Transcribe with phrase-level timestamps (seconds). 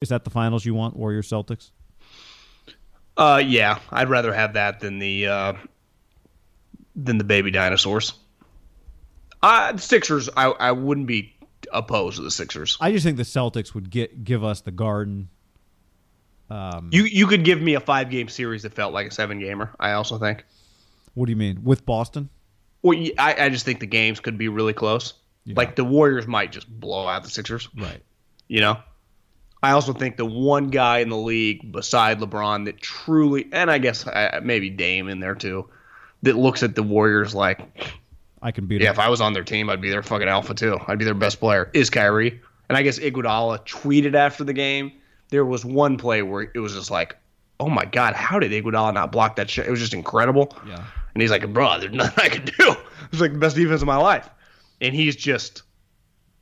[0.00, 1.72] Is that the finals you want, Warriors Celtics?
[3.18, 5.52] Uh, yeah, I'd rather have that than the uh,
[6.96, 8.14] than the baby dinosaurs.
[9.42, 11.34] Uh, the Sixers, I I wouldn't be
[11.70, 12.78] opposed to the Sixers.
[12.80, 15.28] I just think the Celtics would get give us the Garden.
[16.48, 19.38] Um, You you could give me a five game series that felt like a seven
[19.38, 19.70] gamer.
[19.78, 20.44] I also think.
[21.12, 22.30] what do you mean with Boston?
[22.82, 25.12] Well, I, I just think the games could be really close.
[25.46, 27.68] Like the Warriors might just blow out the Sixers.
[27.76, 28.02] Right.
[28.48, 28.78] You know.
[29.62, 33.78] I also think the one guy in the league beside LeBron that truly, and I
[33.78, 35.68] guess uh, maybe Dame in there too,
[36.22, 37.60] that looks at the Warriors like,
[38.42, 38.94] I can beat yeah, them.
[38.94, 40.78] if I was on their team, I'd be their fucking alpha too.
[40.86, 41.70] I'd be their best player.
[41.74, 42.40] Is Kyrie?
[42.68, 44.92] And I guess Iguodala tweeted after the game.
[45.28, 47.16] There was one play where it was just like,
[47.58, 49.66] oh my god, how did Iguodala not block that shit?
[49.66, 50.56] It was just incredible.
[50.66, 50.84] Yeah.
[51.14, 52.76] And he's like, bro, there's nothing I can do.
[53.02, 54.30] It was like the best defense of my life.
[54.80, 55.64] And he's just,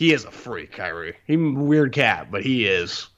[0.00, 1.14] he is a freak, Kyrie.
[1.26, 3.08] He's a weird cat, but he is,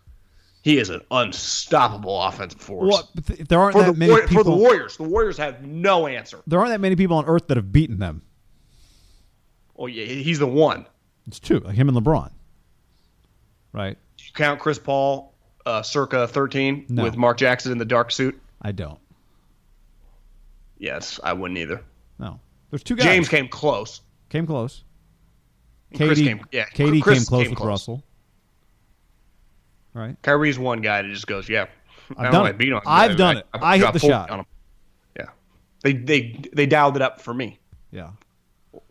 [0.63, 2.91] he is an unstoppable offensive force.
[2.93, 4.35] Well, but th- there aren't for, that the, many War- people.
[4.39, 6.43] for the Warriors, the Warriors have no answer.
[6.49, 8.23] there aren't that many people on Earth that have beaten them.
[9.77, 10.85] Oh yeah, he's the one.
[11.29, 12.33] It's two, like him and LeBron.
[13.73, 13.97] Right.
[14.19, 15.33] you count Chris Paul
[15.65, 17.05] uh, circa 13 No.
[17.05, 18.43] with Mark Jackson in the dark suit?
[18.61, 18.99] I don't.
[20.79, 21.81] Yes, I wouldn't either.
[22.19, 22.41] No.
[22.71, 23.05] There's two guys.
[23.05, 24.01] James came close.
[24.31, 24.83] came close.
[25.93, 27.69] And Chris Katie, came, yeah, Katie Chris came close came with close.
[27.69, 28.05] Russell.
[29.95, 30.17] Right.
[30.23, 31.67] Kyrie's one guy that just goes, yeah.
[32.17, 32.49] I I've done it.
[32.51, 32.73] I beat.
[32.87, 33.47] I've done it.
[33.55, 34.47] I hit the shot.
[35.17, 35.27] Yeah,
[35.83, 37.59] they they they dialed it up for me
[37.91, 38.11] Yeah.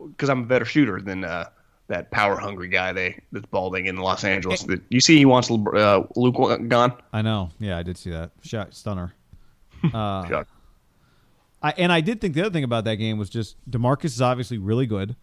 [0.06, 1.48] because I'm a better shooter than uh,
[1.88, 4.62] that power hungry guy they that's balding in Los Angeles.
[4.62, 6.94] That you see, he wants uh, Luke gone.
[7.12, 7.50] I know.
[7.58, 8.30] Yeah, I did see that.
[8.42, 9.12] Shot stunner.
[9.84, 10.46] Uh, God.
[11.60, 14.22] I, and I did think the other thing about that game was just Demarcus is
[14.22, 15.16] obviously really good,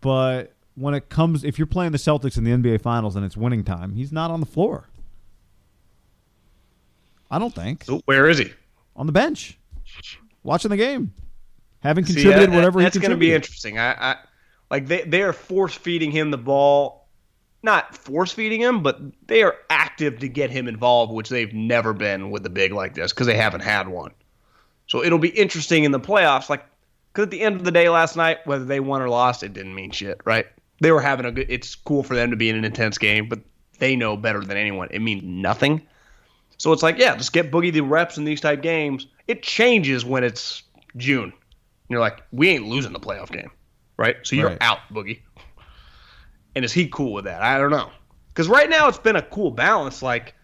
[0.00, 3.36] but when it comes, if you're playing the Celtics in the NBA Finals and it's
[3.36, 4.88] winning time, he's not on the floor.
[7.30, 8.52] I don't think So where is he?
[8.94, 9.58] on the bench,
[10.42, 11.12] watching the game,
[11.80, 13.78] having See, contributed that- whatever That's going to be interesting.
[13.78, 14.16] I, I
[14.70, 17.08] like they they are force feeding him the ball,
[17.62, 21.92] not force feeding him, but they are active to get him involved, which they've never
[21.94, 24.10] been with the big like this because they haven't had one.
[24.86, 26.64] So it'll be interesting in the playoffs, like
[27.12, 29.54] because at the end of the day last night, whether they won or lost, it
[29.54, 30.46] didn't mean shit, right?
[30.82, 31.46] They were having a good.
[31.48, 33.38] It's cool for them to be in an intense game, but
[33.78, 34.88] they know better than anyone.
[34.90, 35.80] It means nothing.
[36.58, 39.06] So it's like, yeah, just get Boogie the reps in these type games.
[39.28, 40.64] It changes when it's
[40.96, 41.24] June.
[41.24, 41.32] And
[41.88, 43.50] you're like, we ain't losing the playoff game,
[43.96, 44.16] right?
[44.24, 44.58] So you're Right.
[44.60, 45.20] out, Boogie.
[46.56, 47.42] And is he cool with that?
[47.42, 47.90] I don't know.
[48.28, 50.02] Because right now it's been a cool balance.
[50.02, 50.34] Like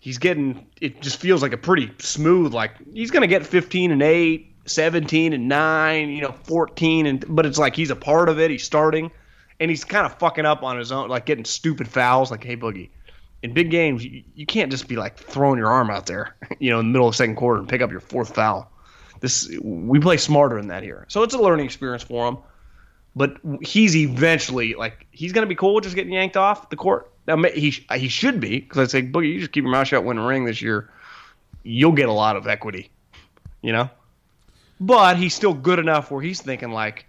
[0.00, 2.54] he's getting, it just feels like a pretty smooth.
[2.54, 7.24] Like he's gonna get 15 and eight, 17 and nine, you know, 14 and.
[7.28, 8.50] But it's like he's a part of it.
[8.50, 9.10] He's starting,
[9.60, 12.30] and he's kind of fucking up on his own, like getting stupid fouls.
[12.30, 12.88] Like, hey, Boogie,
[13.42, 16.70] in big games, you, you can't just be like throwing your arm out there, you
[16.70, 18.70] know, in the middle of the second quarter and pick up your fourth foul.
[19.20, 22.38] This we play smarter than that here, so it's a learning experience for him.
[23.14, 27.12] But he's eventually like he's gonna be cool with just getting yanked off the court.
[27.26, 30.04] Now he he should be because I say, Boogie, you just keep your mouth shut,
[30.04, 30.90] win a ring this year,
[31.64, 32.88] you'll get a lot of equity,
[33.60, 33.90] you know.
[34.80, 37.04] But he's still good enough where he's thinking like,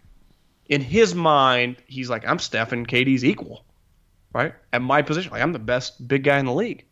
[0.71, 3.65] in his mind, he's like, I'm Steph and Katie's equal.
[4.33, 4.53] right?
[4.73, 6.85] At my position, like I'm the best big guy in the league.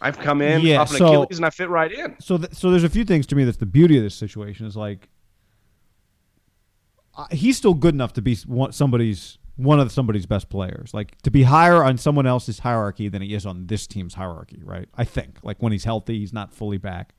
[0.00, 2.16] I've come in Yeah, up an so- Achilles and I fit right in.
[2.20, 4.66] So, th- so there's a few things to me that's the beauty of this situation
[4.66, 5.08] is like
[7.16, 10.92] uh, he's still good enough to be one, somebody's one of somebody's best players.
[10.92, 14.60] Like to be higher on someone else's hierarchy than he is on this team's hierarchy,
[14.64, 14.88] right?
[14.94, 17.14] I think like when he's healthy, he's not fully back.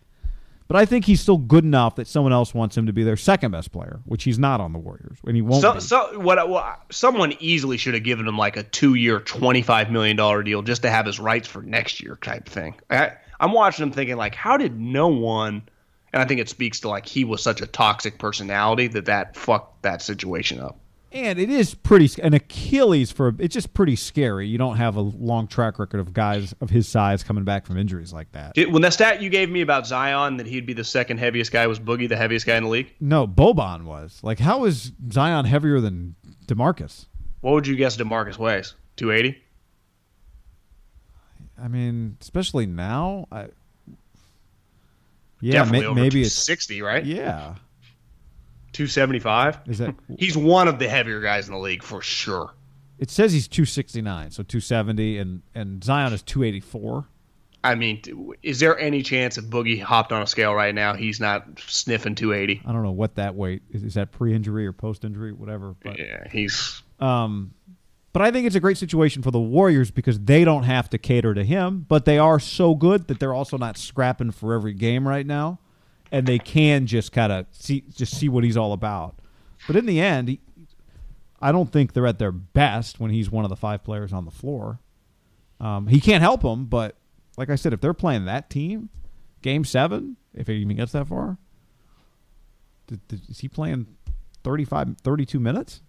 [0.68, 3.18] But I think he's still good enough that someone else wants him to be their
[3.18, 5.62] second best player, which he's not on the Warriors, and he won't.
[5.62, 6.82] So, so what, what?
[6.90, 10.90] Someone easily should have given him like a two-year, twenty-five million dollar deal just to
[10.90, 12.76] have his rights for next year, type thing.
[12.90, 15.64] I, I'm watching him thinking like, how did no one?
[16.14, 19.36] And I think it speaks to like he was such a toxic personality that that
[19.36, 20.80] fucked that situation up.
[21.14, 24.48] And it is pretty an Achilles for it's just pretty scary.
[24.48, 27.78] You don't have a long track record of guys of his size coming back from
[27.78, 28.56] injuries like that.
[28.56, 31.52] Did, when that stat you gave me about Zion that he'd be the second heaviest
[31.52, 32.92] guy was Boogie the heaviest guy in the league?
[33.00, 36.16] No, Boban was like, how is Zion heavier than
[36.48, 37.06] Demarcus?
[37.42, 38.74] What would you guess Demarcus weighs?
[38.96, 39.40] 280.
[41.62, 43.28] I mean, especially now.
[43.32, 43.48] I,
[45.42, 47.06] yeah, over maybe it's 260, right?
[47.06, 47.56] yeah.
[48.74, 49.60] 275.
[49.68, 49.96] Is that?
[50.18, 52.54] He's one of the heavier guys in the league for sure.
[53.00, 56.60] It says he's two sixty nine, so two seventy, and and Zion is two eighty
[56.60, 57.06] four.
[57.64, 58.02] I mean,
[58.44, 62.14] is there any chance if Boogie hopped on a scale right now, he's not sniffing
[62.14, 62.62] 280?
[62.66, 63.84] I don't know what that weight is.
[63.84, 65.76] Is that pre injury or post injury, whatever?
[65.82, 67.54] But Yeah, he's Um,
[68.12, 70.98] but I think it's a great situation for the Warriors because they don't have to
[70.98, 74.74] cater to him, but they are so good that they're also not scrapping for every
[74.74, 75.60] game right now,
[76.14, 79.16] and they can just kind of see just see what he's all about.
[79.68, 80.40] But in the end, he,
[81.42, 84.24] I don't think they're at their best when he's one of the five players on
[84.24, 84.80] the floor.
[85.60, 86.98] Um, he can't help them, but
[87.36, 88.90] like I said, if they're playing that team,
[89.42, 91.38] Game Seven, if it even gets that far,
[92.88, 93.88] th- th- is he playing
[94.44, 95.82] 35, 32 minutes?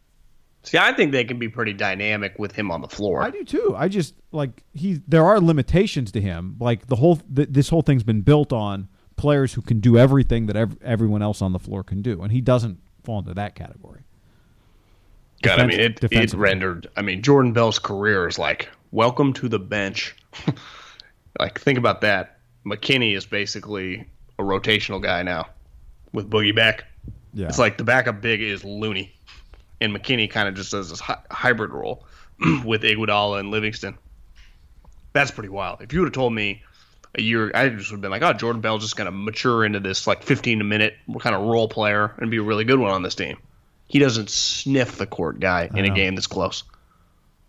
[0.63, 0.79] see.
[0.79, 3.23] I think they can be pretty dynamic with him on the floor.
[3.23, 3.75] I do too.
[3.77, 5.03] I just like he.
[5.07, 6.57] There are limitations to him.
[6.59, 10.47] Like the whole th- this whole thing's been built on players who can do everything
[10.47, 13.55] that ev- everyone else on the floor can do, and he doesn't fall into that
[13.55, 14.03] category.
[15.43, 16.89] God, I mean, it, it rendered.
[16.97, 20.17] I mean, Jordan Bell's career is like, welcome to the bench.
[21.39, 22.39] like, think about that.
[22.65, 24.07] McKinnie is basically
[24.39, 25.49] a rotational guy now
[26.13, 26.85] with Boogie back.
[27.35, 29.13] Yeah, It's like the backup big is Looney,
[29.81, 32.07] and McKinnie kind of just does this hy- hybrid role
[32.65, 33.99] with Iguodala and Livingston.
[35.13, 35.83] That's pretty wild.
[35.83, 36.63] If you would have told me
[37.17, 39.65] a year, I just would have been like, oh, Jordan Bell's just going to mature
[39.65, 42.79] into this like 15 a minute kind of role player and be a really good
[42.79, 43.39] one on this team.
[43.87, 46.65] He doesn't sniff the court guy in a game that's close,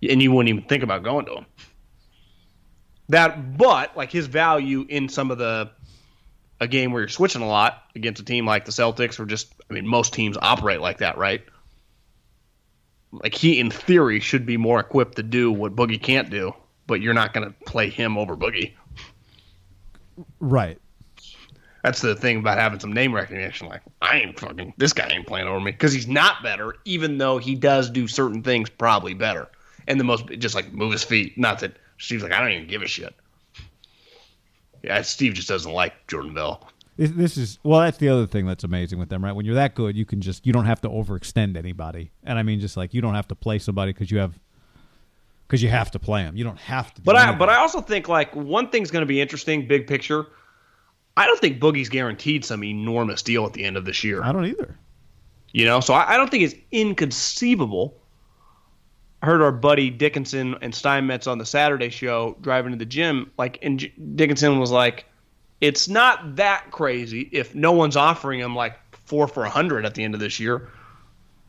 [0.07, 1.45] and you wouldn't even think about going to him.
[3.09, 5.71] That, but like his value in some of the
[6.59, 9.53] a game where you're switching a lot against a team like the Celtics, or just
[9.69, 11.43] I mean, most teams operate like that, right?
[13.11, 16.53] Like he, in theory, should be more equipped to do what Boogie can't do,
[16.85, 18.73] but you're not going to play him over Boogie.
[20.39, 20.79] Right.
[21.83, 23.67] That's the thing about having some name recognition.
[23.67, 27.17] Like I ain't fucking this guy ain't playing over me because he's not better, even
[27.17, 29.47] though he does do certain things probably better.
[29.87, 31.37] And the most just like move his feet.
[31.37, 33.13] Not that Steve's like I don't even give a shit.
[34.83, 36.67] Yeah, Steve just doesn't like Jordan Bell.
[36.97, 37.81] This, this is well.
[37.81, 39.33] That's the other thing that's amazing with them, right?
[39.33, 42.43] When you're that good, you can just you don't have to overextend anybody, and I
[42.43, 44.39] mean just like you don't have to play somebody because you have
[45.47, 46.35] because you have to play them.
[46.37, 47.01] You don't have to.
[47.01, 47.39] Do But I anything.
[47.39, 50.27] but I also think like one thing's going to be interesting, big picture.
[51.17, 54.23] I don't think Boogie's guaranteed some enormous deal at the end of this year.
[54.23, 54.77] I don't either.
[55.53, 57.97] You know, so I, I don't think it's inconceivable.
[59.21, 63.31] I heard our buddy Dickinson and Steinmetz on the Saturday show driving to the gym.
[63.37, 65.05] Like, and J- Dickinson was like,
[65.61, 69.95] "It's not that crazy if no one's offering him like four for a hundred at
[69.95, 70.69] the end of this year,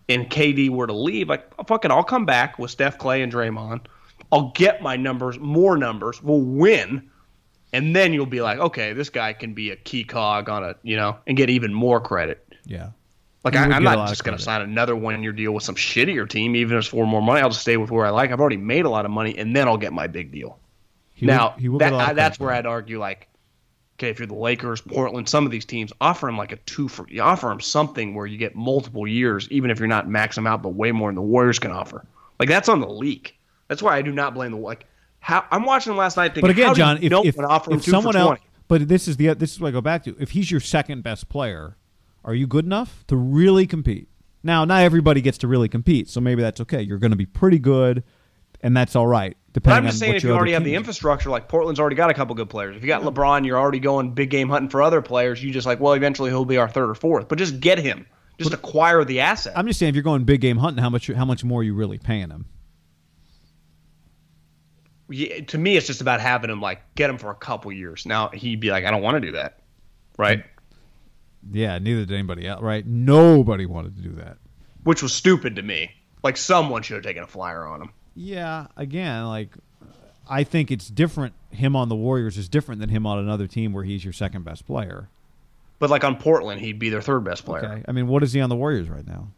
[0.09, 1.29] and KD were to leave.
[1.29, 3.87] Like, fucking, I'll come back with Steph Clay and Draymond.
[4.33, 6.23] I'll get my numbers, more numbers.
[6.23, 7.11] We'll win."
[7.73, 10.77] And then you'll be like, okay, this guy can be a key cog on a,
[10.83, 12.47] you know, and get even more credit.
[12.65, 12.91] Yeah.
[13.45, 16.29] Like You I, I'm not just going to sign another one-year deal with some shittier
[16.29, 17.43] team, even if it's for more money.
[17.43, 18.31] I'll just stay with where I like.
[18.31, 20.59] I've already made a lot of money, and then I'll get my big deal.
[21.15, 23.29] He now will- he will that, get a lot I, that's where I'd argue like,
[23.97, 26.89] okay, if you're the Lakers, Portland, some of these teams offer him like a two
[26.89, 30.47] for you offer him something where you get multiple years, even if you're not maxing
[30.47, 32.05] out, but way more than the Warriors can offer.
[32.39, 33.39] Like that's on the leak.
[33.69, 34.87] That's why I do not blame the like.
[35.21, 36.35] How I'm watching last night.
[36.35, 38.39] Thinking, But again, John, if, no if, offer if someone else,
[38.69, 40.17] but this is the this is what I go back to.
[40.21, 41.77] If he's your second best player,
[42.25, 44.09] are you good enough to really compete?
[44.43, 46.81] Now, not everybody gets to really compete, so maybe that's okay.
[46.83, 48.05] You're going to be pretty good,
[48.67, 49.37] and that's all right.
[49.53, 52.15] But I'm just saying, if you already have the infrastructure, like Portland's already got a
[52.15, 52.77] couple good players.
[52.77, 55.43] If you got LeBron, you're already going big game hunting for other players.
[55.43, 57.29] You just like, well, eventually he'll be our third or fourth.
[57.29, 58.07] But just get him.
[58.39, 59.57] Just acquire the asset.
[59.57, 61.63] I'm just saying, if you're going big game hunting, how much how much more are
[61.63, 62.45] you really paying him?
[65.09, 68.05] yeah, to me, it's just about having him like get him for a couple years.
[68.05, 69.61] Now he'd be like, I don't want to do that,
[70.19, 70.45] right?
[71.51, 72.61] Yeah, neither did anybody else.
[72.61, 72.85] Right?
[72.85, 74.39] Nobody wanted to do that.
[74.83, 75.93] Which was stupid to me.
[76.23, 77.93] Like someone should have taken a flyer on him.
[78.17, 79.51] Yeah, again, like
[80.29, 81.35] I think it's different.
[81.51, 84.45] Him on the Warriors is different than him on another team where he's your second
[84.45, 85.09] best player.
[85.79, 87.65] But like on Portland, he'd be their third best player.
[87.67, 89.29] Okay, I mean, what is he on the Warriors right now?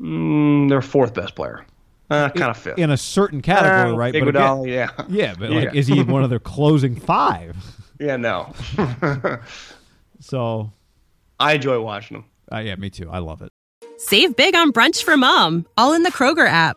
[0.00, 1.66] Mm, their fourth best player.
[2.08, 2.78] Uh, kind of fifth.
[2.78, 4.12] In a certain category, Uh, right?
[4.14, 4.88] But again- yeah.
[5.08, 5.70] yeah, but like, Yeah.
[5.74, 7.54] is he one of their closing five?
[8.00, 8.52] Yeah, no.
[10.20, 10.72] So,
[11.38, 12.24] I enjoy watching them.
[12.52, 13.08] uh, yeah, me too.
[13.10, 13.50] I love it.
[13.96, 16.76] Save big on brunch for mom, all in the Kroger app.